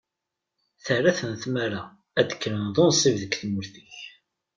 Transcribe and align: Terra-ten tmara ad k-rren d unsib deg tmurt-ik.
Terra-ten 0.83 1.31
tmara 1.43 1.81
ad 2.19 2.29
k-rren 2.41 2.67
d 2.75 2.77
unsib 2.83 3.15
deg 3.21 3.31
tmurt-ik. 3.41 3.97